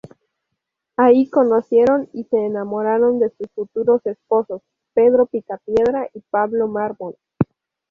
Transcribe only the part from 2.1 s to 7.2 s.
y se enamoraron de sus futuros esposos, Pedro Picapiedra y Pablo Mármol.